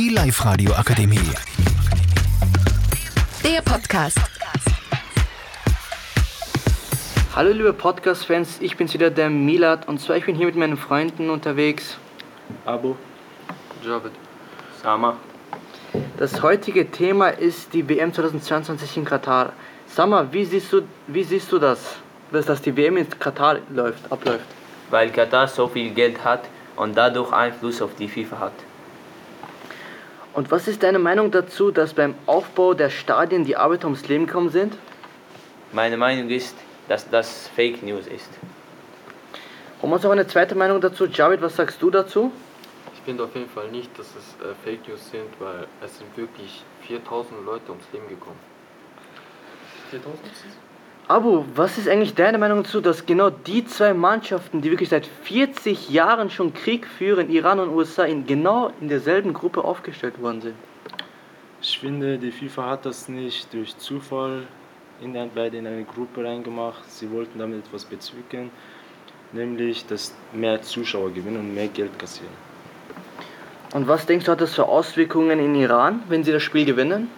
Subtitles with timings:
[0.00, 1.18] Die Live-Radio Akademie.
[3.44, 4.16] Der Podcast.
[7.36, 10.78] Hallo liebe Podcast-Fans, ich bin's wieder, der Milad und zwar ich bin hier mit meinen
[10.78, 11.98] Freunden unterwegs.
[12.64, 12.94] Abu.
[13.84, 14.12] Javid.
[14.82, 15.18] Sama.
[16.16, 19.52] Das heutige Thema ist die WM 2022 in Katar.
[19.86, 21.96] Sama, wie siehst du, wie siehst du das,
[22.32, 24.46] dass, dass die WM in Katar läuft, abläuft?
[24.88, 28.54] Weil Katar so viel Geld hat und dadurch Einfluss auf die FIFA hat.
[30.32, 34.26] Und was ist deine Meinung dazu, dass beim Aufbau der Stadien die Arbeiter ums Leben
[34.26, 34.76] gekommen sind?
[35.72, 36.54] Meine Meinung ist,
[36.88, 38.28] dass das Fake News ist.
[39.82, 41.06] Und uns noch eine zweite Meinung dazu.
[41.06, 42.30] Javid, was sagst du dazu?
[42.94, 46.16] Ich finde auf jeden Fall nicht, dass es äh, Fake News sind, weil es sind
[46.16, 48.38] wirklich 4000 Leute ums Leben gekommen.
[49.90, 50.18] 4000?
[51.10, 55.06] Abu, was ist eigentlich deine Meinung dazu, dass genau die zwei Mannschaften, die wirklich seit
[55.06, 60.40] 40 Jahren schon Krieg führen, Iran und USA, in genau in derselben Gruppe aufgestellt worden
[60.40, 60.54] sind?
[61.60, 64.44] Ich finde, die FIFA hat das nicht durch Zufall
[65.00, 66.88] in ein, beide in eine Gruppe reingemacht.
[66.88, 68.52] Sie wollten damit etwas bezwecken,
[69.32, 72.32] nämlich, dass mehr Zuschauer gewinnen und mehr Geld kassieren.
[73.74, 77.10] Und was denkst du, hat das für Auswirkungen in Iran, wenn sie das Spiel gewinnen?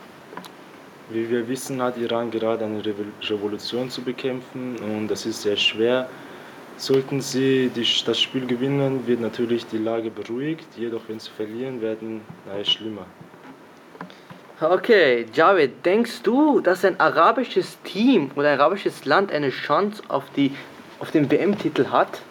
[1.12, 5.58] Wie wir wissen, hat Iran gerade eine Revol- Revolution zu bekämpfen und das ist sehr
[5.58, 6.08] schwer.
[6.78, 11.82] Sollten sie die, das Spiel gewinnen, wird natürlich die Lage beruhigt, jedoch wenn sie verlieren,
[11.82, 13.04] werden naja, schlimmer.
[14.58, 20.24] Okay, Javid, denkst du, dass ein arabisches Team oder ein arabisches Land eine Chance auf,
[20.36, 20.56] die,
[20.98, 22.22] auf den WM-Titel hat?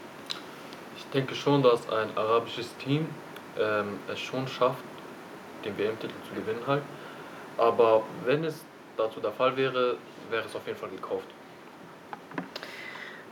[0.97, 3.05] Ich denke schon, dass ein arabisches Team
[3.59, 4.83] ähm, es schon schafft,
[5.65, 6.83] den WM-Titel zu gewinnen halt.
[7.57, 8.65] Aber wenn es
[8.97, 9.97] dazu der Fall wäre,
[10.29, 11.27] wäre es auf jeden Fall gekauft.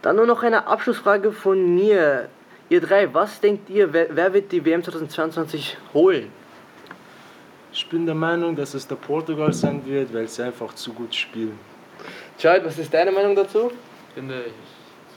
[0.01, 2.29] Dann nur noch eine Abschlussfrage von mir.
[2.69, 6.31] Ihr drei, was denkt ihr, wer, wer wird die WM 2022 holen?
[7.73, 11.13] Ich bin der Meinung, dass es der Portugal sein wird, weil sie einfach zu gut
[11.13, 11.59] spielen.
[12.37, 13.71] Javid, was ist deine Meinung dazu?
[14.09, 14.53] Ich finde, ich,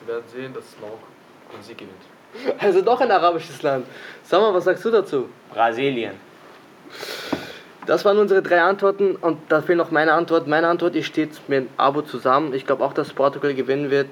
[0.01, 1.07] Sie werden sehen, dass Marokko
[1.55, 2.59] den Sieg gewinnt.
[2.59, 3.87] Also doch ein arabisches Land.
[4.25, 5.29] Sag mal, was sagst du dazu?
[5.53, 6.15] Brasilien.
[7.87, 10.47] Das waren unsere drei Antworten und da fehlt noch meine Antwort.
[10.47, 12.55] Meine Antwort ist steht mit Abo zusammen.
[12.55, 14.09] Ich glaube auch, dass Portugal gewinnen wird.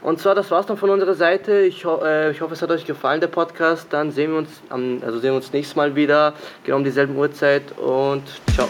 [0.00, 1.60] Und zwar, das war's dann von unserer Seite.
[1.60, 3.88] Ich, ho äh, ich hoffe, es hat euch gefallen, der Podcast.
[3.90, 6.32] Dann sehen wir uns, am, also sehen wir uns nächstes Mal wieder,
[6.64, 8.22] genau um dieselben Uhrzeit und
[8.54, 8.68] ciao.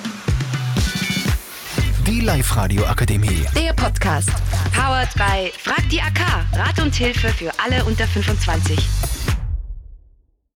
[2.06, 3.46] Die Live-Radio Akademie.
[3.54, 4.30] Der Podcast.
[4.74, 6.20] Powered by Frag die AK.
[6.56, 9.19] Rat und Hilfe für alle unter 25.